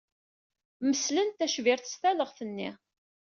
Meslen-d 0.87 1.35
tacbirt 1.39 1.85
s 1.91 1.93
talaɣt-nni. 2.01 2.69